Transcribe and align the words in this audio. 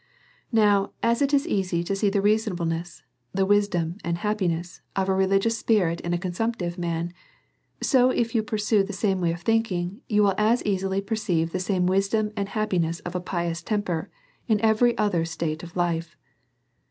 Now, 0.51 0.93
as 1.03 1.21
it 1.21 1.31
is 1.31 1.47
easy 1.47 1.83
to 1.83 1.95
see 1.95 2.09
the 2.09 2.23
reasonableness, 2.23 3.03
the 3.33 3.45
wisdom, 3.45 3.99
and 4.03 4.17
happiness 4.17 4.81
of 4.95 5.07
a 5.09 5.11
rehgious 5.11 5.51
spirit 5.51 6.01
in 6.01 6.11
a 6.11 6.17
con 6.17 6.31
sumptive 6.31 6.75
man; 6.75 7.13
so, 7.83 8.09
if 8.09 8.33
you 8.33 8.41
pursue 8.41 8.81
the 8.81 8.93
same 8.93 9.21
way 9.21 9.31
of 9.31 9.41
thinking, 9.41 10.01
you 10.09 10.23
will 10.23 10.33
as 10.39 10.63
easily 10.65 11.01
perceive 11.01 11.51
the 11.51 11.59
same 11.59 11.85
wisdom 11.85 12.31
and 12.35 12.49
happiness 12.49 12.99
of 13.01 13.13
a 13.13 13.21
pious 13.21 13.61
temper 13.61 14.09
in 14.47 14.59
every 14.61 14.97
other 14.97 15.23
state 15.23 15.61
of 15.61 15.75
life. 15.75 16.17